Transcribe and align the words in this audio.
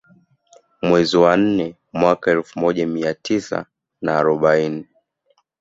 Mwezi 0.81 1.17
wa 1.17 1.37
nne 1.37 1.75
mwaka 1.93 2.29
wa 2.31 2.37
elfu 2.37 2.59
moja 2.59 2.87
mia 2.87 3.13
tisa 3.13 3.65
na 4.01 4.17
arobaini 4.17 4.87